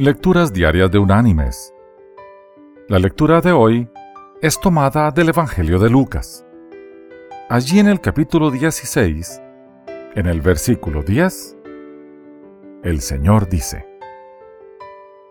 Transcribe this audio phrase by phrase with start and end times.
[0.00, 1.74] Lecturas Diarias de Unánimes.
[2.88, 3.86] La lectura de hoy
[4.40, 6.46] es tomada del Evangelio de Lucas.
[7.50, 9.42] Allí en el capítulo 16,
[10.14, 11.58] en el versículo 10,
[12.82, 13.86] el Señor dice,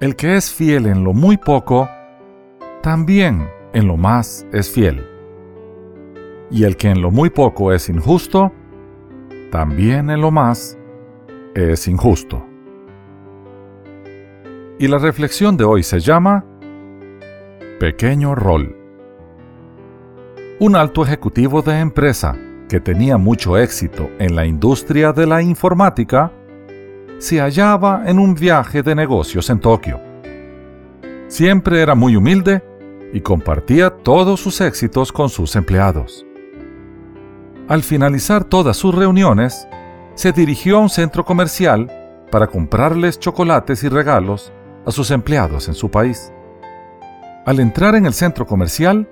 [0.00, 1.86] El que es fiel en lo muy poco,
[2.82, 5.06] también en lo más es fiel.
[6.50, 8.50] Y el que en lo muy poco es injusto,
[9.50, 10.78] también en lo más
[11.54, 12.53] es injusto.
[14.76, 16.44] Y la reflexión de hoy se llama
[17.78, 18.76] Pequeño Rol.
[20.58, 22.36] Un alto ejecutivo de empresa
[22.68, 26.32] que tenía mucho éxito en la industria de la informática
[27.18, 30.00] se hallaba en un viaje de negocios en Tokio.
[31.28, 32.60] Siempre era muy humilde
[33.12, 36.26] y compartía todos sus éxitos con sus empleados.
[37.68, 39.68] Al finalizar todas sus reuniones,
[40.16, 41.88] se dirigió a un centro comercial
[42.32, 44.52] para comprarles chocolates y regalos
[44.86, 46.32] a sus empleados en su país.
[47.46, 49.08] Al entrar en el centro comercial,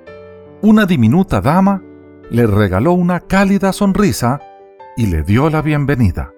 [0.63, 1.83] una diminuta dama
[2.31, 4.41] le regaló una cálida sonrisa
[4.97, 6.33] y le dio la bienvenida.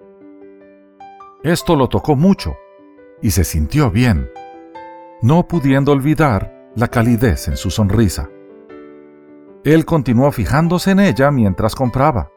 [1.43, 2.57] Esto lo tocó mucho
[3.21, 4.29] y se sintió bien,
[5.21, 8.29] no pudiendo olvidar la calidez en su sonrisa.
[9.63, 12.29] Él continuó fijándose en ella mientras compraba.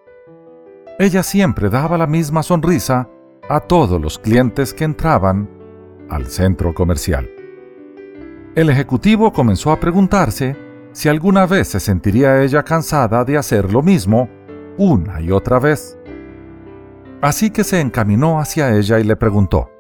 [0.99, 3.09] Ella siempre daba la misma sonrisa
[3.49, 5.58] a todos los clientes que entraban
[6.09, 7.31] al centro comercial.
[8.55, 10.57] El ejecutivo comenzó a preguntarse
[10.93, 14.29] si alguna vez se sentiría ella cansada de hacer lo mismo
[14.79, 15.99] una y otra vez.
[17.21, 19.71] Así que se encaminó hacia ella y le preguntó,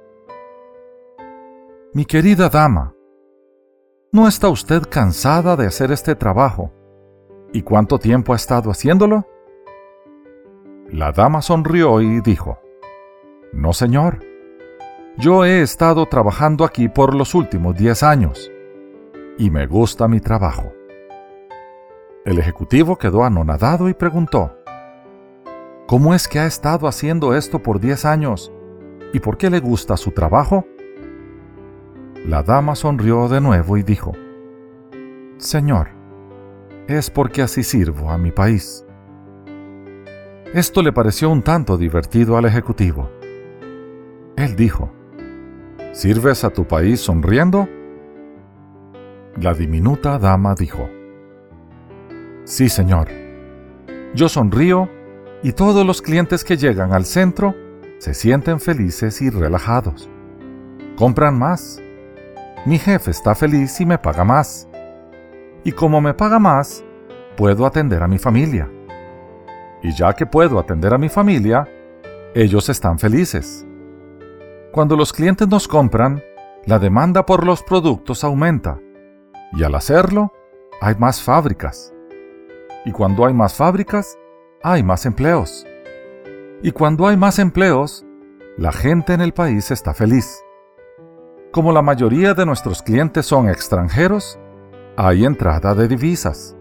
[1.94, 2.94] Mi querida dama,
[4.12, 6.72] ¿no está usted cansada de hacer este trabajo?
[7.52, 9.26] ¿Y cuánto tiempo ha estado haciéndolo?
[10.90, 12.58] La dama sonrió y dijo,
[13.52, 14.20] No, señor,
[15.18, 18.52] yo he estado trabajando aquí por los últimos 10 años
[19.36, 20.72] y me gusta mi trabajo.
[22.24, 24.56] El ejecutivo quedó anonadado y preguntó,
[25.88, 28.52] ¿Cómo es que ha estado haciendo esto por 10 años
[29.12, 30.64] y por qué le gusta su trabajo?
[32.24, 34.12] La dama sonrió de nuevo y dijo,
[35.38, 35.88] Señor,
[36.86, 38.84] es porque así sirvo a mi país.
[40.54, 43.10] Esto le pareció un tanto divertido al ejecutivo.
[44.36, 44.92] Él dijo,
[45.92, 47.68] ¿Sirves a tu país sonriendo?
[49.40, 50.88] La diminuta dama dijo,
[52.44, 53.08] Sí, señor.
[54.14, 54.88] Yo sonrío
[55.42, 57.54] y todos los clientes que llegan al centro
[57.98, 60.08] se sienten felices y relajados.
[60.96, 61.80] Compran más.
[62.64, 64.68] Mi jefe está feliz y me paga más.
[65.62, 66.84] Y como me paga más,
[67.36, 68.70] puedo atender a mi familia.
[69.82, 71.68] Y ya que puedo atender a mi familia,
[72.34, 73.67] ellos están felices.
[74.70, 76.22] Cuando los clientes nos compran,
[76.66, 78.78] la demanda por los productos aumenta
[79.54, 80.30] y al hacerlo,
[80.82, 81.94] hay más fábricas.
[82.84, 84.18] Y cuando hay más fábricas,
[84.62, 85.66] hay más empleos.
[86.62, 88.04] Y cuando hay más empleos,
[88.58, 90.44] la gente en el país está feliz.
[91.50, 94.38] Como la mayoría de nuestros clientes son extranjeros,
[94.98, 96.54] hay entrada de divisas.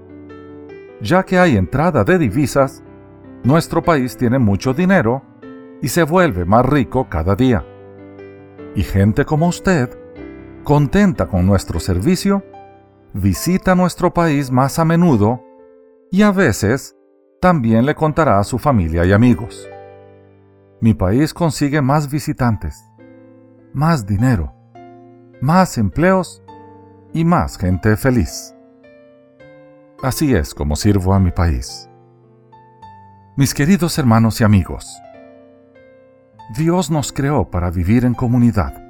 [1.02, 2.82] Ya que hay entrada de divisas,
[3.44, 5.24] nuestro país tiene mucho dinero
[5.82, 7.66] y se vuelve más rico cada día
[8.78, 9.90] y gente como usted,
[10.64, 12.46] contenta con nuestro servicio,
[13.12, 15.44] visita nuestro país más a menudo
[16.12, 16.96] y a veces
[17.42, 19.68] también le contará a su familia y amigos.
[20.80, 22.86] Mi país consigue más visitantes,
[23.74, 24.54] más dinero,
[25.42, 26.44] más empleos
[27.16, 28.54] y más gente feliz.
[30.04, 31.90] Así es como sirvo a mi país.
[33.36, 35.02] Mis queridos hermanos y amigos,
[36.56, 38.82] Dios nos creó para vivir en comunidad.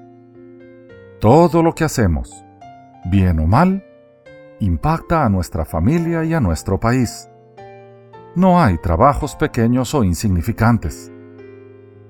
[1.20, 2.46] Todo lo que hacemos,
[3.06, 3.84] bien o mal,
[4.60, 7.28] impacta a nuestra familia y a nuestro país.
[8.36, 11.12] No hay trabajos pequeños o insignificantes.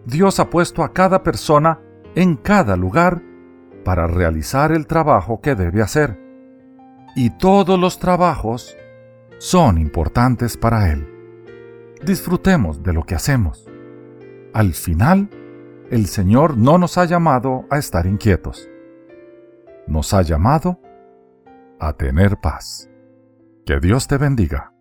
[0.05, 1.79] Dios ha puesto a cada persona
[2.15, 3.21] en cada lugar
[3.85, 6.19] para realizar el trabajo que debe hacer.
[7.15, 8.75] Y todos los trabajos
[9.37, 11.07] son importantes para Él.
[12.03, 13.66] Disfrutemos de lo que hacemos.
[14.57, 15.29] Al final,
[15.91, 18.67] el Señor no nos ha llamado a estar inquietos.
[19.85, 20.81] Nos ha llamado
[21.79, 22.89] a tener paz.
[23.67, 24.73] Que Dios te bendiga.